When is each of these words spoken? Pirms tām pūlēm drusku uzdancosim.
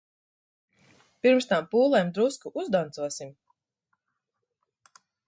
Pirms 1.27 1.47
tām 1.51 1.67
pūlēm 1.75 2.09
drusku 2.15 2.53
uzdancosim. 2.63 3.33